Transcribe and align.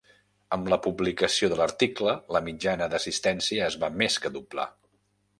Amb 0.55 0.69
la 0.73 0.77
publicació 0.85 1.49
de 1.51 1.59
l'article, 1.59 2.15
la 2.35 2.41
mitjana 2.47 2.87
d'assistència 2.93 3.67
es 3.67 3.77
va 3.85 3.91
més 4.03 4.17
que 4.25 4.33
doblar. 4.39 4.67